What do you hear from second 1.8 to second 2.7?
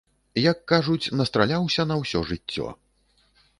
на ўсё жыццё.